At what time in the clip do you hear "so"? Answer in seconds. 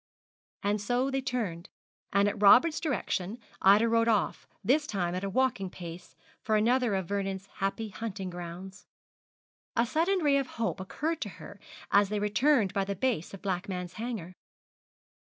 0.81-1.11